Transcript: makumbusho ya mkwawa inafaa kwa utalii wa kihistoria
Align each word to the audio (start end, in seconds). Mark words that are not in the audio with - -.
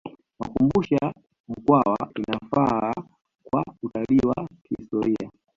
makumbusho 0.39 0.93
ya 0.95 1.13
mkwawa 1.47 1.97
inafaa 2.15 2.93
kwa 3.49 3.63
utalii 3.83 4.19
wa 4.27 4.47
kihistoria 4.63 5.29